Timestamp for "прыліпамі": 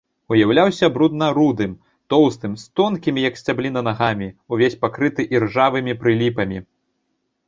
6.05-6.59